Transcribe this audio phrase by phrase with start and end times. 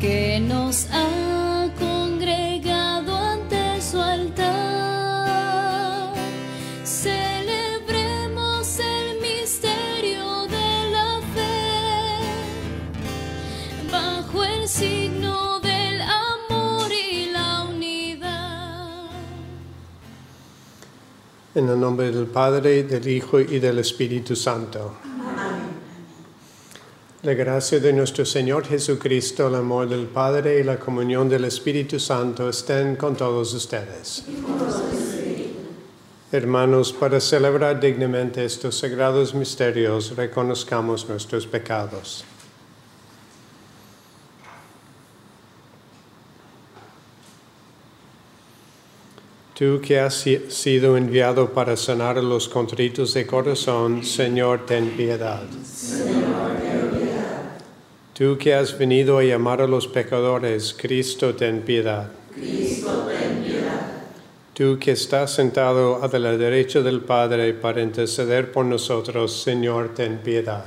[0.00, 4.54] que nos ha congregado ante su altar,
[6.84, 12.20] celebremos el misterio de la fe
[13.90, 19.10] bajo el signo del amor y la unidad.
[21.54, 25.15] En el nombre del Padre, del Hijo y del Espíritu Santo.
[27.26, 31.98] La gracia de nuestro Señor Jesucristo, el amor del Padre y la comunión del Espíritu
[31.98, 34.22] Santo estén con todos ustedes.
[36.30, 42.24] Hermanos, para celebrar dignamente estos sagrados misterios, reconozcamos nuestros pecados.
[49.58, 55.42] Tú que has si- sido enviado para sanar los contritos de corazón, Señor, ten piedad.
[58.16, 62.08] Tú que has venido a llamar a los pecadores, Cristo, ten piedad.
[64.54, 70.16] Tú que estás sentado a la derecha del Padre para interceder por nosotros, Señor, ten
[70.16, 70.64] piedad.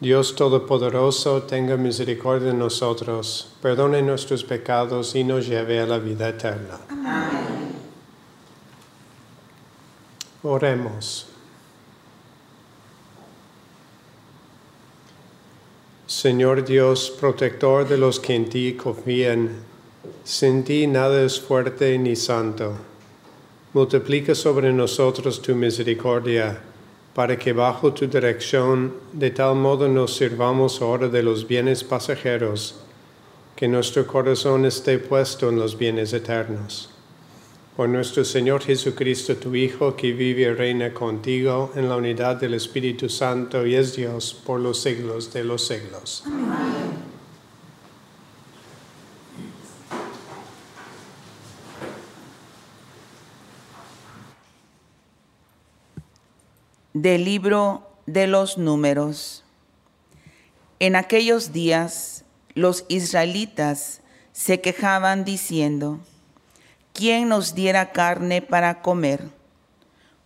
[0.00, 6.28] Dios Todopoderoso, tenga misericordia de nosotros, perdone nuestros pecados y nos lleve a la vida
[6.28, 6.80] eterna.
[10.42, 11.35] Oremos.
[16.06, 19.50] Señor Dios, protector de los que en ti confían,
[20.22, 22.74] sin ti nada es fuerte ni santo.
[23.72, 26.60] Multiplica sobre nosotros tu misericordia,
[27.12, 32.76] para que bajo tu dirección de tal modo nos sirvamos ahora de los bienes pasajeros,
[33.56, 36.95] que nuestro corazón esté puesto en los bienes eternos.
[37.76, 42.54] Por nuestro Señor Jesucristo, tu Hijo, que vive y reina contigo en la unidad del
[42.54, 46.24] Espíritu Santo y es Dios por los siglos de los siglos.
[56.94, 59.44] Del libro de los números.
[60.78, 64.00] En aquellos días los israelitas
[64.32, 66.00] se quejaban diciendo,
[66.96, 69.28] ¿quién nos diera carne para comer?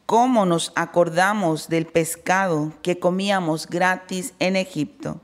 [0.06, 5.20] ¿Cómo nos acordamos del pescado que comíamos gratis en Egipto,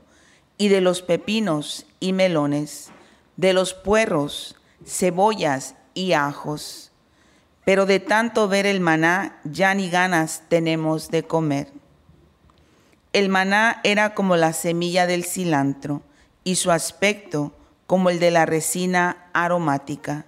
[0.57, 2.89] y de los pepinos y melones,
[3.37, 6.91] de los puerros, cebollas y ajos?
[7.63, 11.71] Pero de tanto ver el maná ya ni ganas tenemos de comer.
[13.13, 16.01] El maná era como la semilla del cilantro
[16.43, 17.53] y su aspecto
[17.85, 20.25] como el de la resina aromática.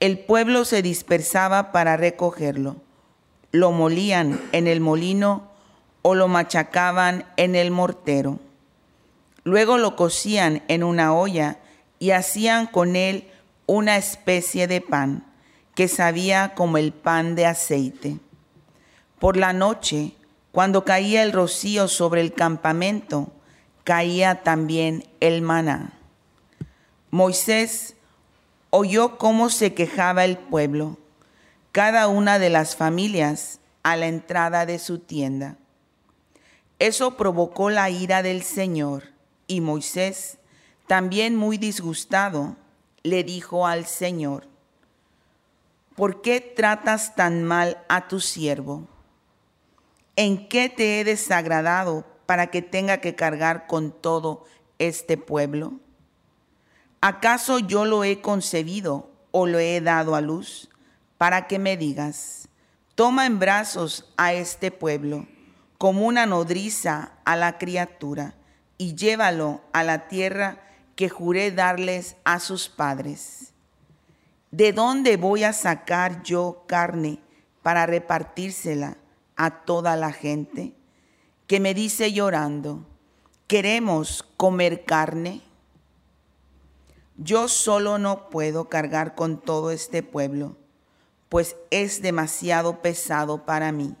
[0.00, 2.76] El pueblo se dispersaba para recogerlo.
[3.50, 5.48] Lo molían en el molino
[6.02, 8.38] o lo machacaban en el mortero.
[9.42, 11.58] Luego lo cocían en una olla
[11.98, 13.28] y hacían con él
[13.66, 15.24] una especie de pan
[15.74, 18.18] que sabía como el pan de aceite.
[19.18, 20.12] Por la noche,
[20.52, 23.32] cuando caía el rocío sobre el campamento,
[23.84, 25.92] caía también el maná.
[27.10, 27.94] Moisés
[28.70, 30.98] oyó cómo se quejaba el pueblo,
[31.72, 35.56] cada una de las familias a la entrada de su tienda.
[36.78, 39.04] Eso provocó la ira del Señor,
[39.46, 40.38] y Moisés,
[40.86, 42.56] también muy disgustado,
[43.02, 44.46] le dijo al Señor,
[45.96, 48.86] ¿por qué tratas tan mal a tu siervo?
[50.16, 54.44] ¿En qué te he desagradado para que tenga que cargar con todo
[54.78, 55.74] este pueblo?
[57.00, 60.68] ¿Acaso yo lo he concebido o lo he dado a luz
[61.16, 62.48] para que me digas,
[62.96, 65.26] toma en brazos a este pueblo
[65.78, 68.34] como una nodriza a la criatura
[68.78, 70.60] y llévalo a la tierra
[70.96, 73.52] que juré darles a sus padres.
[74.50, 77.20] ¿De dónde voy a sacar yo carne
[77.62, 78.96] para repartírsela
[79.36, 80.74] a toda la gente?
[81.46, 82.84] Que me dice llorando,
[83.46, 85.42] ¿queremos comer carne?
[87.18, 90.56] Yo solo no puedo cargar con todo este pueblo,
[91.28, 93.94] pues es demasiado pesado para mí.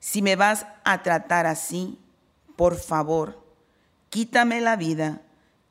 [0.00, 1.98] Si me vas a tratar así,
[2.56, 3.40] por favor,
[4.08, 5.20] quítame la vida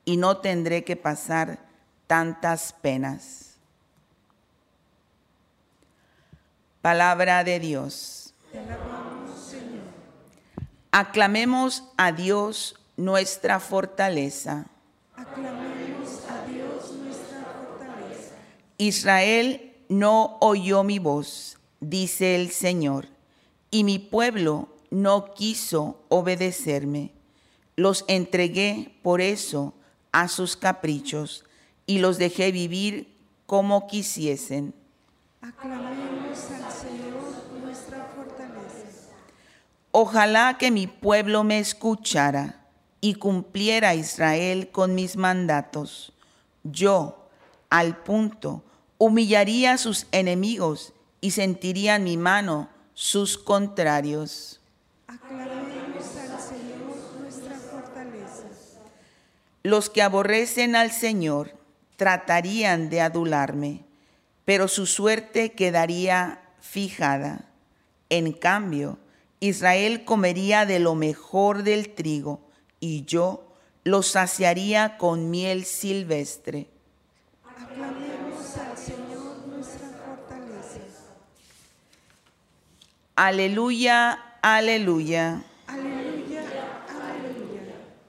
[0.05, 1.59] y no tendré que pasar
[2.07, 3.51] tantas penas.
[6.81, 8.33] Palabra de Dios.
[10.91, 14.65] Aclamemos a Dios nuestra fortaleza.
[15.15, 18.35] Aclamemos a Dios nuestra fortaleza.
[18.81, 23.09] Israel no oyó mi voz, dice el Señor,
[23.69, 27.11] y mi pueblo no quiso obedecerme.
[27.75, 29.75] Los entregué por eso
[30.11, 31.45] a sus caprichos
[31.85, 34.73] y los dejé vivir como quisiesen.
[35.43, 37.21] Aclamemos al Señor
[37.63, 39.13] nuestra fortaleza.
[39.91, 42.65] Ojalá que mi pueblo me escuchara
[42.99, 46.13] y cumpliera Israel con mis mandatos.
[46.63, 47.29] Yo,
[47.69, 48.63] al punto,
[49.01, 54.61] humillaría a sus enemigos y sentiría en mi mano sus contrarios.
[55.07, 58.43] Aclamemos al Señor nuestra fortaleza.
[59.63, 61.55] Los que aborrecen al Señor
[61.95, 63.85] tratarían de adularme,
[64.45, 67.49] pero su suerte quedaría fijada.
[68.11, 68.99] En cambio,
[69.39, 72.39] Israel comería de lo mejor del trigo
[72.79, 73.51] y yo
[73.83, 76.67] lo saciaría con miel silvestre.
[83.21, 85.43] Aleluya, aleluya.
[85.67, 86.41] Aleluya,
[86.89, 87.61] aleluya.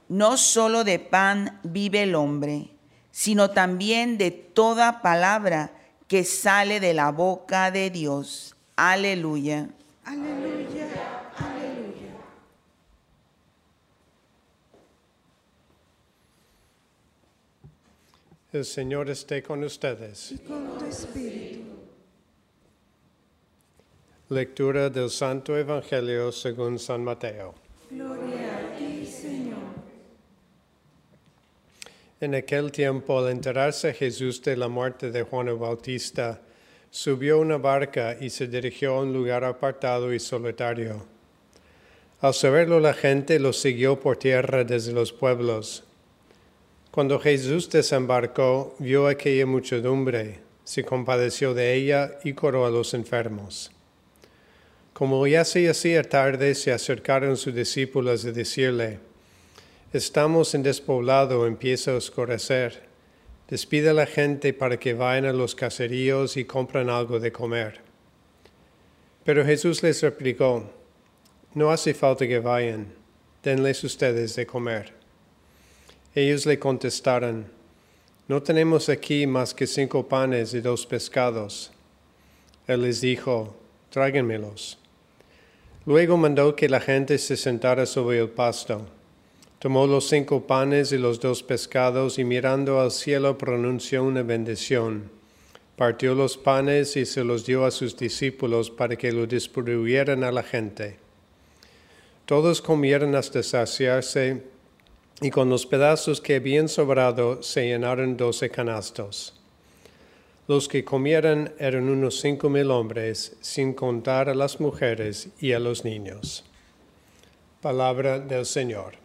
[0.08, 2.70] No solo de pan vive el hombre,
[3.10, 5.74] sino también de toda palabra
[6.08, 8.56] que sale de la boca de Dios.
[8.74, 9.68] Aleluya.
[10.06, 10.88] Aleluya,
[11.36, 12.16] aleluya.
[18.50, 20.32] El Señor esté con ustedes.
[20.32, 21.51] Y con tu espíritu.
[24.32, 27.54] Lectura del Santo Evangelio según San Mateo.
[27.90, 29.58] Gloria a ti, Señor.
[32.18, 36.40] En aquel tiempo, al enterarse Jesús de la muerte de Juan el Bautista,
[36.90, 41.04] subió una barca y se dirigió a un lugar apartado y solitario.
[42.22, 45.84] Al saberlo la gente lo siguió por tierra desde los pueblos.
[46.90, 53.70] Cuando Jesús desembarcó, vio aquella muchedumbre, se compadeció de ella y curó a los enfermos.
[54.92, 58.98] Como ya se hacía tarde, se acercaron sus discípulos a decirle,
[59.92, 62.82] Estamos en despoblado, empieza a oscurecer.
[63.48, 67.80] Despide a la gente para que vayan a los caseríos y compren algo de comer.
[69.24, 70.70] Pero Jesús les replicó,
[71.54, 72.94] No hace falta que vayan,
[73.42, 74.92] denles ustedes de comer.
[76.14, 77.46] Ellos le contestaron,
[78.28, 81.70] No tenemos aquí más que cinco panes y dos pescados.
[82.66, 83.54] Él les dijo,
[83.90, 84.81] Tráiganmelos.
[85.84, 88.86] Luego mandó que la gente se sentara sobre el pasto.
[89.58, 95.10] Tomó los cinco panes y los dos pescados y mirando al cielo pronunció una bendición.
[95.76, 100.30] Partió los panes y se los dio a sus discípulos para que lo distribuyeran a
[100.30, 100.98] la gente.
[102.26, 104.42] Todos comieron hasta saciarse
[105.20, 109.41] y con los pedazos que habían sobrado se llenaron doce canastos.
[110.52, 115.58] Los que comieran eran unos cinco mil hombres, sin contar a las mujeres y a
[115.58, 116.44] los niños.
[117.62, 118.96] Palabra del Señor.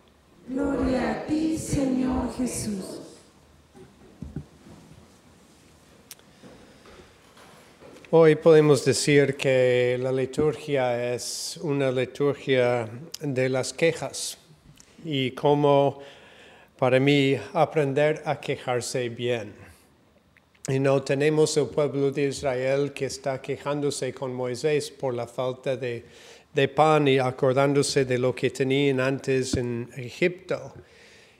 [0.49, 2.99] Gloria a ti, Señor Jesús.
[8.11, 12.89] Hoy podemos decir que la liturgia es una liturgia
[13.21, 14.37] de las quejas
[15.05, 15.99] y cómo
[16.77, 19.66] para mí aprender a quejarse bien.
[20.69, 25.77] Y no tenemos el pueblo de Israel que está quejándose con Moisés por la falta
[25.77, 26.03] de,
[26.53, 30.73] de pan y acordándose de lo que tenían antes en Egipto.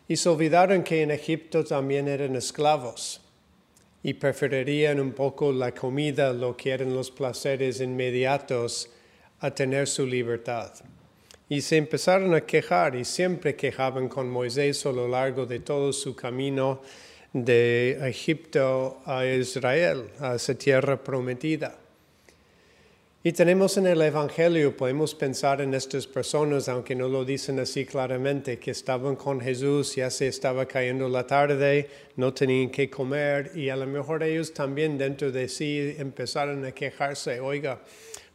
[0.08, 3.20] Y se olvidaron que en Egipto también eran esclavos
[4.02, 8.90] y preferirían un poco la comida, lo que eran los placeres inmediatos,
[9.42, 10.72] a tener su libertad.
[11.50, 15.92] Y se empezaron a quejar y siempre quejaban con Moisés a lo largo de todo
[15.92, 16.80] su camino
[17.34, 21.78] de Egipto a Israel, a esa tierra prometida.
[23.28, 27.86] Y tenemos en el Evangelio, podemos pensar en estas personas, aunque no lo dicen así
[27.86, 33.52] claramente, que estaban con Jesús, ya se estaba cayendo la tarde, no tenían que comer
[33.54, 37.82] y a lo mejor ellos también dentro de sí empezaron a quejarse, oiga,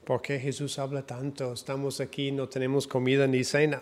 [0.05, 1.55] ¿por qué Jesús habla tanto?
[1.55, 3.81] Estamos aquí, no tenemos comida ni cena.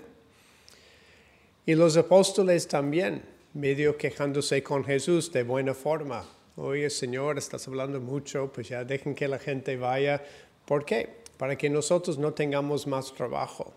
[1.66, 3.22] Y los apóstoles también,
[3.54, 6.24] medio quejándose con Jesús de buena forma.
[6.56, 10.22] Oye, Señor, estás hablando mucho, pues ya dejen que la gente vaya.
[10.66, 11.08] ¿Por qué?
[11.36, 13.72] Para que nosotros no tengamos más trabajo.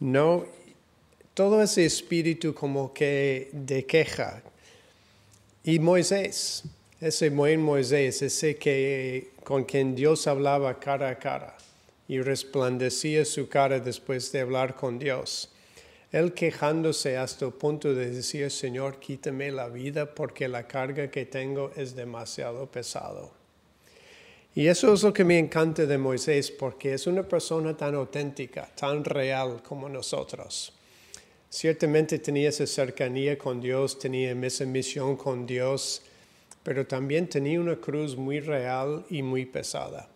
[0.00, 0.44] No,
[1.34, 4.42] todo ese espíritu como que de queja.
[5.64, 6.64] Y Moisés,
[7.00, 11.56] ese buen Moisés, ese que con quien Dios hablaba cara a cara
[12.06, 15.50] y resplandecía su cara después de hablar con Dios.
[16.10, 21.26] Él quejándose hasta el punto de decir, Señor, quítame la vida porque la carga que
[21.26, 23.32] tengo es demasiado pesado.
[24.54, 28.68] Y eso es lo que me encanta de Moisés, porque es una persona tan auténtica,
[28.74, 30.72] tan real como nosotros.
[31.50, 36.02] Ciertamente tenía esa cercanía con Dios, tenía esa misión con Dios,
[36.62, 40.08] pero también tenía una cruz muy real y muy pesada.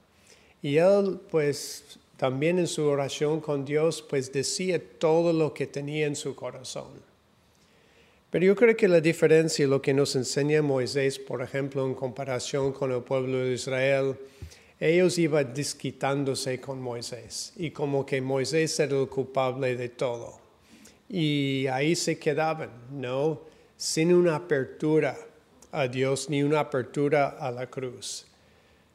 [0.61, 6.07] Y él, pues, también en su oración con Dios, pues decía todo lo que tenía
[6.07, 6.93] en su corazón.
[8.31, 12.73] Pero yo creo que la diferencia, lo que nos enseña Moisés, por ejemplo, en comparación
[12.73, 14.15] con el pueblo de Israel,
[14.79, 20.39] ellos iban disquitándose con Moisés y como que Moisés era el culpable de todo.
[21.09, 23.41] Y ahí se quedaban, ¿no?
[23.77, 25.19] Sin una apertura
[25.73, 28.29] a Dios ni una apertura a la cruz.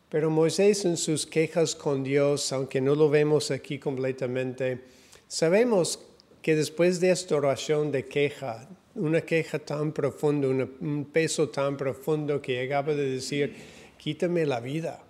[0.10, 4.80] Pero Moisés en sus quejas con Dios, aunque no lo vemos aquí completamente,
[5.28, 6.00] sabemos
[6.42, 12.42] que después de esta oración de queja, una queja tan profunda, un peso tan profundo
[12.42, 13.54] que llegaba de decir,
[13.98, 15.04] quítame la vida.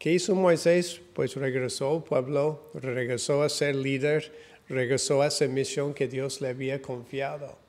[0.00, 1.00] ¿Qué hizo Moisés?
[1.14, 4.32] Pues regresó al pueblo, regresó a ser líder,
[4.68, 7.61] regresó a esa misión que Dios le había confiado.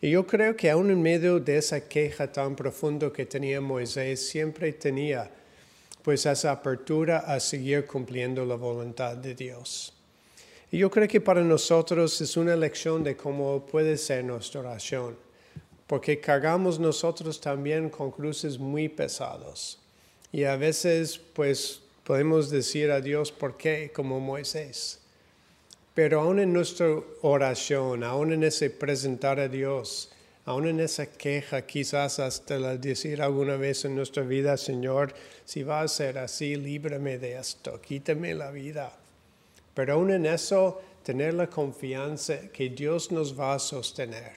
[0.00, 4.28] Y yo creo que aún en medio de esa queja tan profunda que tenía Moisés,
[4.28, 5.30] siempre tenía
[6.02, 9.92] pues esa apertura a seguir cumpliendo la voluntad de Dios.
[10.70, 15.16] Y yo creo que para nosotros es una lección de cómo puede ser nuestra oración,
[15.86, 19.80] porque cargamos nosotros también con cruces muy pesados.
[20.30, 23.90] Y a veces pues podemos decir a Dios, ¿por qué?
[23.94, 25.00] Como Moisés.
[25.96, 30.12] Pero aún en nuestra oración, aún en ese presentar a Dios,
[30.44, 35.14] aún en esa queja, quizás hasta la decir alguna vez en nuestra vida, Señor,
[35.46, 38.92] si va a ser así, líbrame de esto, quítame la vida.
[39.72, 44.32] Pero aún en eso, tener la confianza que Dios nos va a sostener.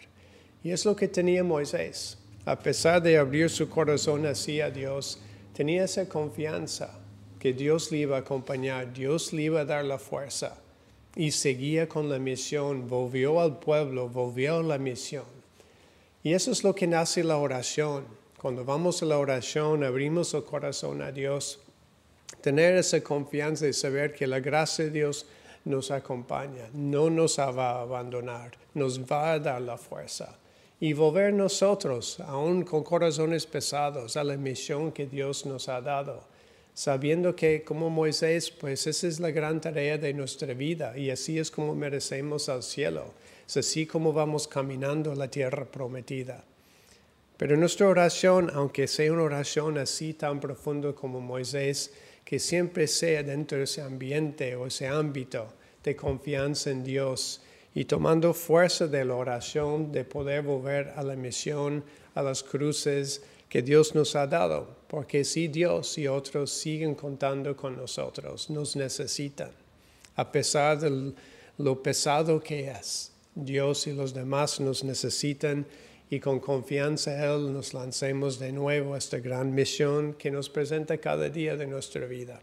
[0.64, 2.18] Y es lo que tenía Moisés.
[2.46, 5.20] A pesar de abrir su corazón así a Dios,
[5.54, 6.98] tenía esa confianza
[7.38, 10.56] que Dios le iba a acompañar, Dios le iba a dar la fuerza.
[11.20, 15.26] Y seguía con la misión, volvió al pueblo, volvió a la misión.
[16.24, 18.06] Y eso es lo que nace la oración.
[18.42, 21.60] Cuando vamos a la oración, abrimos el corazón a Dios
[22.40, 25.26] tener esa confianza y saber que la gracia de Dios
[25.66, 30.38] nos acompaña, no nos va a abandonar, nos va a dar la fuerza.
[30.80, 36.24] Y volver nosotros, aún con corazones pesados, a la misión que Dios nos ha dado,
[36.80, 41.38] sabiendo que como Moisés, pues esa es la gran tarea de nuestra vida y así
[41.38, 43.14] es como merecemos al cielo,
[43.46, 46.46] es así como vamos caminando la tierra prometida.
[47.36, 51.92] Pero nuestra oración, aunque sea una oración así tan profunda como Moisés,
[52.24, 55.52] que siempre sea dentro de ese ambiente o ese ámbito
[55.84, 57.42] de confianza en Dios
[57.76, 61.84] y tomando fuerza de la oración de poder volver a la misión,
[62.16, 67.56] a las cruces que Dios nos ha dado, porque si Dios y otros siguen contando
[67.56, 69.52] con nosotros, nos necesitan,
[70.16, 71.14] a pesar de
[71.60, 73.12] lo pesado que es.
[73.36, 75.68] Dios y los demás nos necesitan
[76.10, 80.98] y con confianza Él nos lancemos de nuevo a esta gran misión que nos presenta
[80.98, 82.42] cada día de nuestra vida,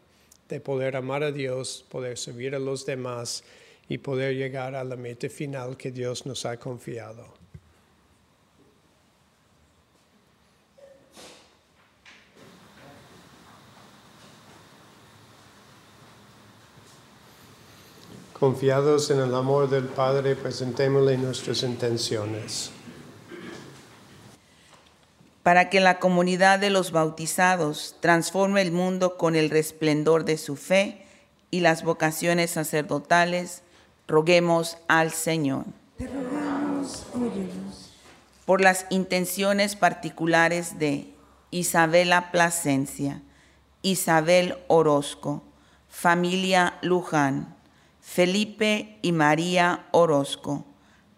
[0.48, 3.42] de poder amar a Dios, poder servir a los demás
[3.88, 7.36] y poder llegar a la meta final que Dios nos ha confiado.
[18.38, 22.71] Confiados en el amor del Padre, presentémosle nuestras intenciones
[25.47, 30.57] para que la comunidad de los bautizados transforme el mundo con el resplendor de su
[30.57, 31.07] fe
[31.52, 33.62] y las vocaciones sacerdotales,
[34.09, 35.64] roguemos al Señor.
[35.99, 37.93] Te rogamos, óyenos.
[38.45, 41.14] Por las intenciones particulares de
[41.52, 43.23] Isabela Plasencia,
[43.83, 45.45] Isabel Orozco,
[45.88, 47.55] familia Luján,
[48.06, 50.64] Felipe y María Orozco,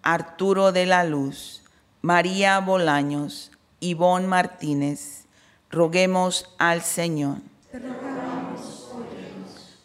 [0.03, 1.63] Arturo de la Luz,
[2.01, 5.27] María Bolaños, Ivonne Martínez,
[5.71, 7.37] roguemos al Señor.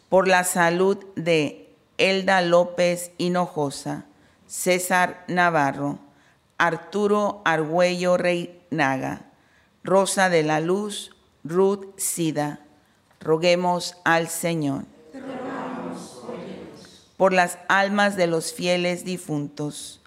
[0.08, 4.06] Por la salud de Elda López Hinojosa,
[4.48, 6.00] César Navarro,
[6.58, 9.20] Arturo Argüello Reinaga,
[9.84, 12.60] Rosa de la Luz, Ruth Sida,
[13.20, 14.93] roguemos al Señor.
[17.16, 20.00] Por las almas de los fieles difuntos,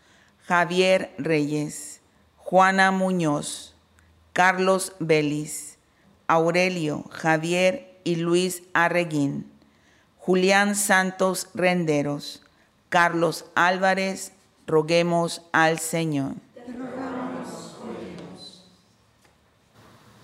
[0.46, 2.02] Javier Reyes,
[2.38, 3.76] Juana Muñoz,
[4.34, 5.78] Carlos Belis,
[6.28, 9.52] Aurelio, Javier y Luis Arreguín,
[10.18, 12.42] Julián Santos Renderos,
[12.90, 14.34] Carlos Álvarez,
[14.66, 16.34] roguemos al Señor.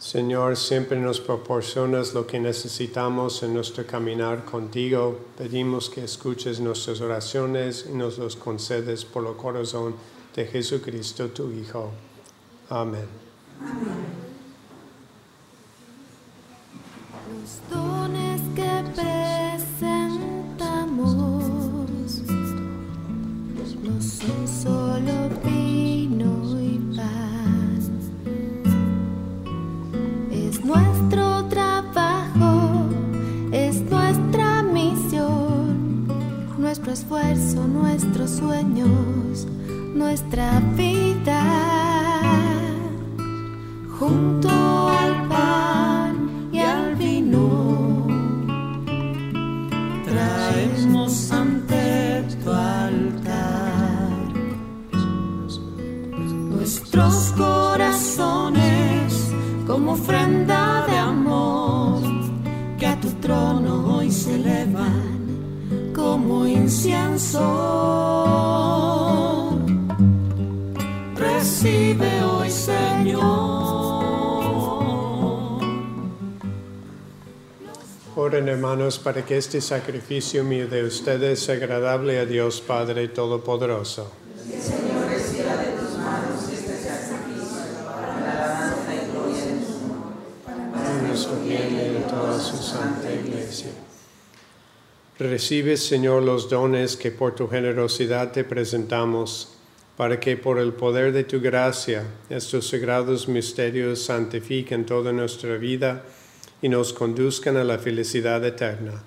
[0.03, 5.17] Señor, siempre nos proporcionas lo que necesitamos en nuestro caminar contigo.
[5.37, 9.95] Pedimos que escuches nuestras oraciones y nos los concedes por el corazón
[10.35, 11.91] de Jesucristo, tu Hijo.
[12.69, 13.07] Amén.
[17.31, 19.23] Los dones que presentamos
[38.63, 39.47] sueños,
[39.93, 40.61] nuestra
[78.83, 84.11] hermanos para que este sacrificio mío de ustedes sea agradable a Dios Padre Todopoderoso.
[90.43, 93.71] Para nuestro bien y de toda su santa iglesia.
[95.17, 99.55] Recibe, Señor, los dones que por tu generosidad te presentamos,
[99.95, 106.03] para que por el poder de tu gracia estos sagrados misterios santifiquen toda nuestra vida
[106.63, 109.03] y nos conduzcan a la felicidad eterna.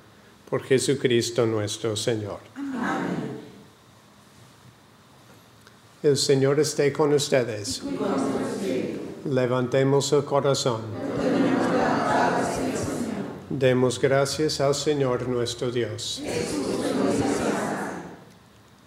[0.49, 2.39] Por Jesucristo nuestro Señor.
[6.03, 7.83] El Señor esté con ustedes.
[9.25, 10.83] Levantemos el corazón.
[13.49, 16.23] Demos gracias al Señor nuestro Dios.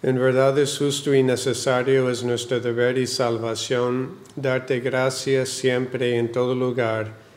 [0.02, 6.14] En verdad es justo y necesario, es nuestro deber y salvación, darte gracias siempre y
[6.14, 7.29] en todo lugar,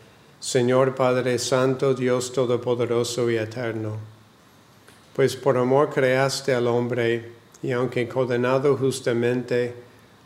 [0.44, 3.96] Señor Padre Santo, Dios Todopoderoso y Eterno.
[5.16, 7.32] Pues por amor creaste al hombre,
[7.64, 9.74] y aunque condenado justamente,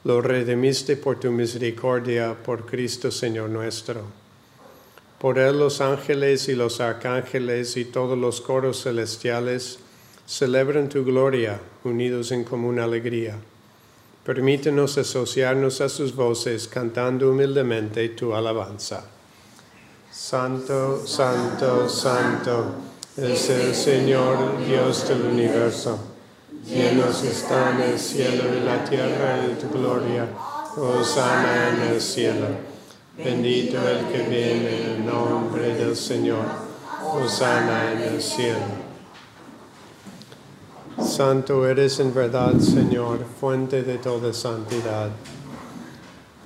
[0.05, 4.01] lo redimiste por tu misericordia, por Cristo Señor nuestro.
[5.19, 9.77] Por él los ángeles y los arcángeles y todos los coros celestiales
[10.25, 13.35] celebran tu gloria, unidos en común alegría.
[14.25, 19.11] Permítenos asociarnos a sus voces cantando humildemente tu alabanza.
[20.19, 22.71] Santo, santo, santo
[23.15, 25.99] es el Señor Dios del universo.
[26.65, 30.27] Llenos están el cielo y la tierra de tu gloria.
[30.75, 32.47] Hosanna en el cielo.
[33.15, 36.45] Bendito el que viene en el nombre del Señor.
[37.13, 38.65] Hosanna en el cielo.
[40.99, 45.11] Santo eres en verdad, Señor, fuente de toda santidad.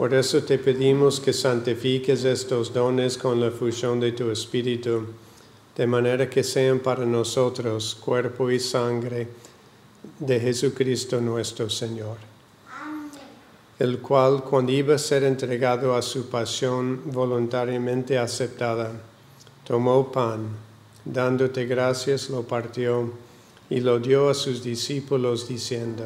[0.02, 5.06] Por eso te pedimos que santifiques estos dones con la fusión de tu Espíritu,
[5.78, 9.28] de manera que sean para nosotros cuerpo y sangre
[10.18, 12.18] de Jesucristo nuestro Señor,
[13.78, 18.92] el cual cuando iba a ser entregado a su pasión voluntariamente aceptada,
[19.64, 20.48] tomó pan,
[21.06, 23.14] dándote gracias, lo partió
[23.70, 26.06] y lo dio a sus discípulos diciendo,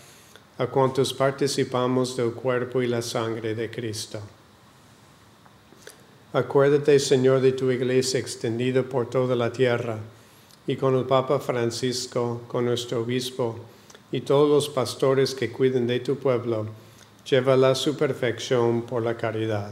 [0.61, 4.19] a cuantos participamos del cuerpo y la sangre de Cristo.
[6.33, 9.97] Acuérdate, Señor, de tu iglesia extendida por toda la tierra,
[10.67, 13.57] y con el Papa Francisco, con nuestro obispo,
[14.11, 16.67] y todos los pastores que cuiden de tu pueblo,
[17.27, 19.71] llévala a su perfección por la caridad.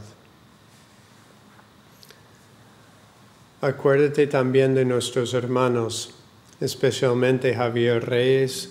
[3.60, 6.14] Acuérdate también de nuestros hermanos,
[6.60, 8.70] especialmente Javier Reyes,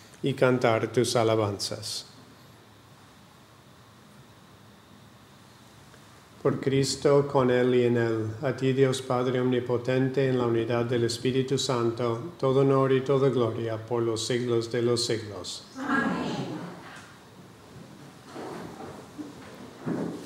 [0.23, 2.05] y cantar tus alabanzas.
[6.41, 10.85] Por Cristo, con Él y en Él, a ti Dios Padre Omnipotente, en la unidad
[10.85, 15.65] del Espíritu Santo, todo honor y toda gloria por los siglos de los siglos.
[15.77, 16.31] Amén.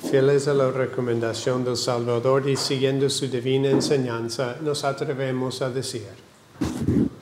[0.09, 6.24] Fieles a la recomendación del Salvador y siguiendo su divina enseñanza, nos atrevemos a decir,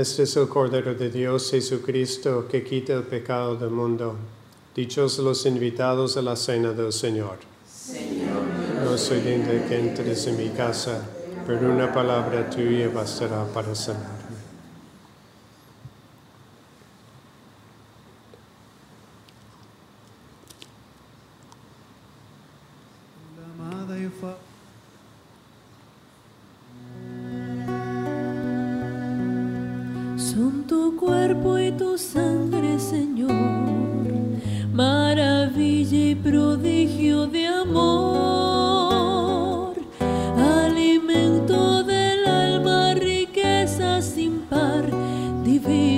[0.00, 4.16] Este es el Cordero de Dios Jesucristo que quita el pecado del mundo.
[4.74, 7.36] Dichos los invitados a la cena del Señor.
[7.70, 8.42] Señor
[8.82, 11.06] no soy digno que entres en mi casa,
[11.46, 14.19] pero una palabra tuya bastará para sanarme.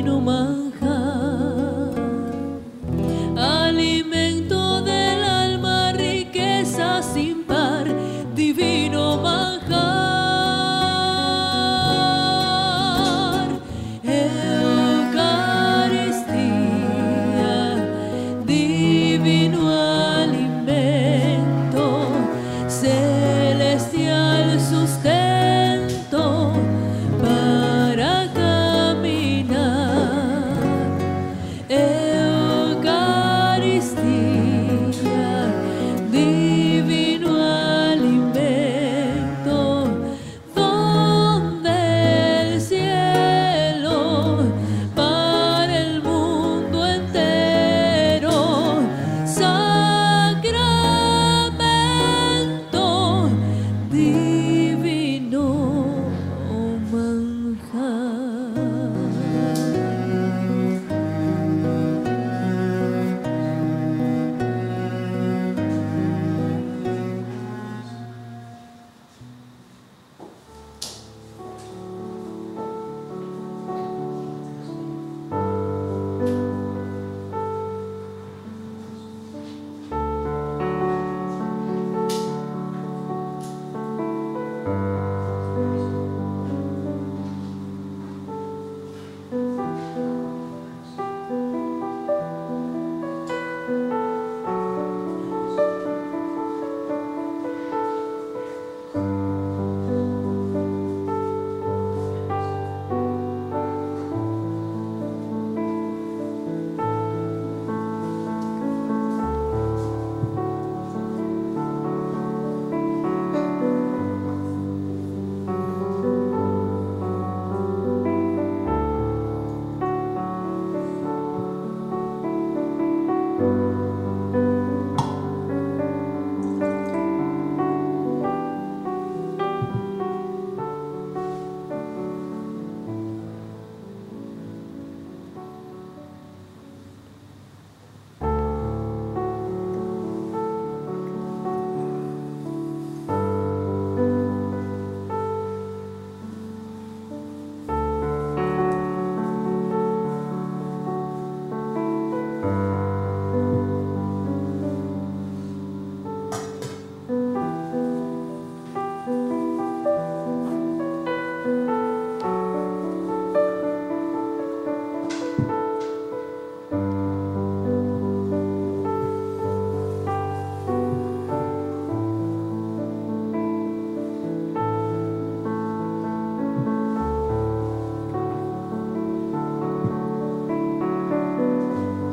[0.02, 0.71] numa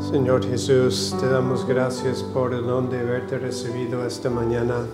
[0.09, 4.87] Señor Jesús, te damos gracias por el don de haberte recibido esta mañana.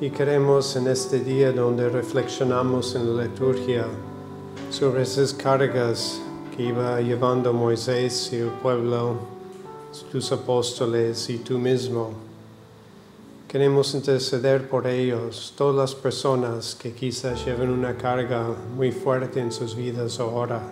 [0.00, 3.84] Y queremos en este día donde reflexionamos en la liturgia
[4.70, 6.18] sobre esas cargas
[6.56, 9.16] que iba llevando Moisés y el pueblo,
[10.10, 12.12] tus apóstoles y tú mismo.
[13.48, 19.52] Queremos interceder por ellos, todas las personas que quizás lleven una carga muy fuerte en
[19.52, 20.62] sus vidas ahora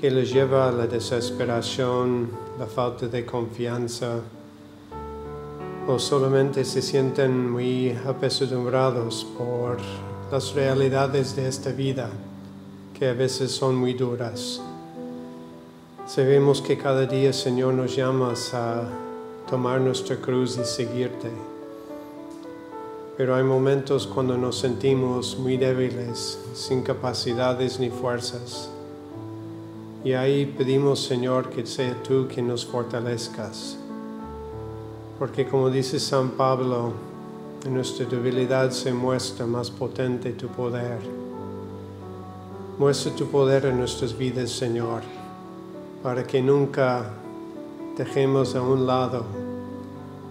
[0.00, 4.20] que les lleva a la desesperación, la falta de confianza,
[5.88, 9.78] o solamente se sienten muy apesadumbrados por
[10.30, 12.10] las realidades de esta vida,
[12.96, 14.60] que a veces son muy duras.
[16.06, 18.84] Sabemos que cada día, Señor, nos llamas a
[19.50, 21.30] tomar nuestra cruz y seguirte.
[23.16, 28.70] Pero hay momentos cuando nos sentimos muy débiles, sin capacidades ni fuerzas.
[30.04, 33.76] Y ahí pedimos, Señor, que sea tú quien nos fortalezcas.
[35.18, 36.92] Porque como dice San Pablo,
[37.66, 41.00] en nuestra debilidad se muestra más potente tu poder.
[42.78, 45.02] Muestra tu poder en nuestras vidas, Señor,
[46.00, 47.10] para que nunca
[47.96, 49.24] dejemos a un lado,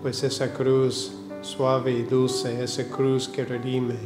[0.01, 3.97] pues esa cruz suave y dulce, esa cruz que redime,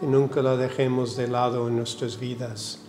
[0.00, 2.80] que nunca la dejemos de lado en nuestras vidas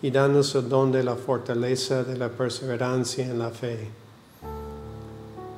[0.00, 3.88] y danos el don de la fortaleza, de la perseverancia en la fe.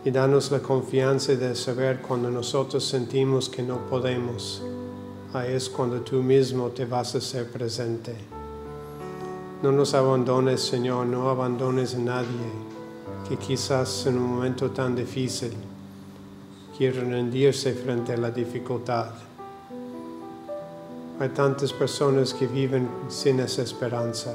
[0.04, 4.62] Y danos la confianza de saber cuando nosotros sentimos que no podemos,
[5.34, 8.14] ahí es cuando tú mismo te vas a ser presente.
[9.62, 12.70] No nos abandones, Señor, no abandones a nadie
[13.28, 15.52] que quizás en un momento tan difícil
[16.76, 19.29] quiere rendirse frente a la dificultad.
[21.20, 24.34] Hay tantas personas que viven sin esa esperanza.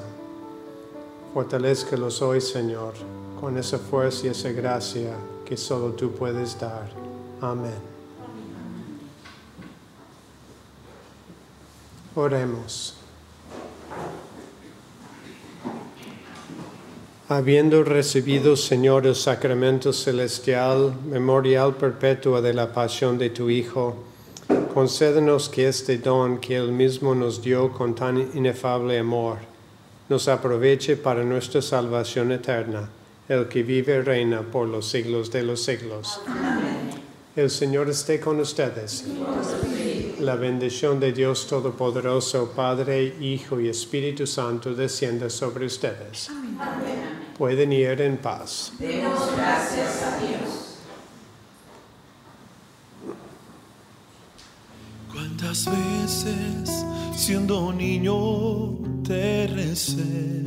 [1.34, 2.94] Fortalezcalos hoy, Señor,
[3.42, 6.88] con esa fuerza y esa gracia que solo tú puedes dar.
[7.42, 7.74] Amén.
[12.14, 12.94] Oremos.
[17.28, 23.96] Habiendo recibido, Señor, el sacramento celestial, memorial perpetua de la pasión de tu Hijo,
[24.76, 29.38] concédenos que este don que Él mismo nos dio con tan inefable amor,
[30.10, 32.90] nos aproveche para nuestra salvación eterna,
[33.30, 36.20] el que vive y reina por los siglos de los siglos.
[37.38, 39.06] El Señor esté con ustedes.
[40.20, 46.30] La bendición de Dios Todopoderoso, Padre, Hijo y Espíritu Santo, descienda sobre ustedes.
[47.38, 48.74] Pueden ir en paz.
[48.78, 50.65] Demos gracias a Dios.
[55.38, 60.44] ¿Cuántas veces siendo niño te recé?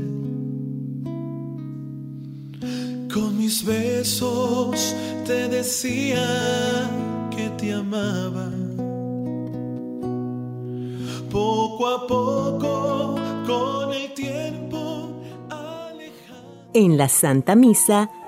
[3.13, 4.97] Con mis besos
[5.27, 6.25] te decía
[7.31, 8.51] que te amaba.
[11.31, 15.11] Poco a poco, con el tiempo,
[15.51, 16.71] alejaba.
[16.73, 18.11] En la Santa Misa